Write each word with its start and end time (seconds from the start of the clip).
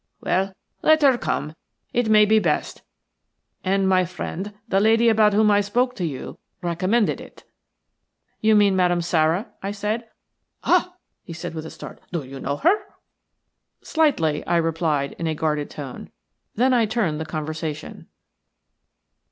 Well, 0.19 0.55
let 0.81 1.03
her 1.03 1.15
come– 1.15 1.53
it 1.93 2.09
may 2.09 2.25
be 2.25 2.39
best, 2.39 2.81
and 3.63 3.87
my 3.87 4.03
friend, 4.03 4.51
the 4.67 4.79
lady 4.79 5.09
about 5.09 5.33
whom 5.33 5.51
I 5.51 5.61
spoke 5.61 5.95
to 5.97 6.03
you, 6.07 6.39
recommended 6.63 7.21
it." 7.21 7.43
"You 8.39 8.55
mean 8.55 8.75
Madame 8.75 9.01
Sara?" 9.01 9.51
I 9.61 9.69
said. 9.69 9.99
"'YOU 9.99 9.99
MEAN 9.99 10.09
MADAME 10.09 10.63
SARA?' 10.63 10.75
I 10.75 10.81
SAID." 10.81 10.83
"Ah!" 10.87 10.95
he 11.23 11.33
answered, 11.33 11.53
with 11.53 11.65
a 11.67 11.69
start. 11.69 12.01
"Do 12.11 12.23
you 12.23 12.39
know 12.39 12.55
her?" 12.57 12.73
"Slightly," 13.83 14.43
I 14.47 14.57
replied, 14.57 15.15
in 15.19 15.27
a 15.27 15.35
guarded 15.35 15.69
tone. 15.69 16.09
Then 16.55 16.73
I 16.73 16.87
turned 16.87 17.21
the 17.21 17.25
conversation. 17.25 18.07